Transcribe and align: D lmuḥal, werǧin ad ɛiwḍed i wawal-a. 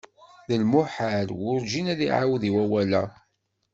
D 0.47 0.49
lmuḥal, 0.61 1.27
werǧin 1.41 1.91
ad 1.93 2.01
ɛiwḍed 2.15 2.43
i 2.49 2.51
wawal-a. 2.55 3.03